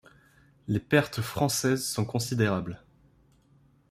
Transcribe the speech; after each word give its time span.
Les 0.67 0.79
pertes 0.79 1.21
françaises 1.21 1.85
sont 1.85 2.05
considérables. 2.05 2.81